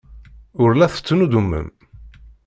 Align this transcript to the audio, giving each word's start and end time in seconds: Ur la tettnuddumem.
Ur 0.61 0.69
la 0.75 0.87
tettnuddumem. 0.93 1.67